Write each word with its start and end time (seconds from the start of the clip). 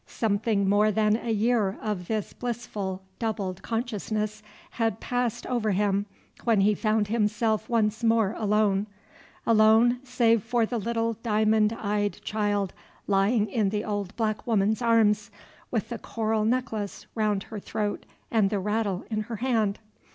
Something 0.07 0.67
more 0.67 0.91
than 0.91 1.15
a 1.15 1.29
year 1.29 1.77
of 1.79 2.07
this 2.07 2.33
blissful 2.33 3.03
doubled 3.19 3.61
consciousness 3.61 4.41
had 4.71 4.99
passed 4.99 5.45
over 5.45 5.73
him 5.73 6.07
when 6.43 6.61
he 6.61 6.73
found 6.73 7.09
himself 7.09 7.69
once 7.69 8.03
more 8.03 8.33
alone, 8.35 8.87
alone, 9.45 9.99
save 10.03 10.41
for 10.41 10.65
the 10.65 10.79
little 10.79 11.13
diamond 11.21 11.71
eyed 11.73 12.19
child 12.23 12.73
lying 13.05 13.47
in 13.47 13.69
the 13.69 13.85
old 13.85 14.15
black 14.15 14.47
woman's 14.47 14.81
arms, 14.81 15.29
with 15.69 15.89
the 15.89 15.99
coral 15.99 16.45
necklace 16.45 17.05
round 17.13 17.43
her 17.43 17.59
throat 17.59 18.07
and 18.31 18.49
the 18.49 18.57
rattle 18.57 19.05
in 19.11 19.21
her 19.29 19.35
hand. 19.35 19.77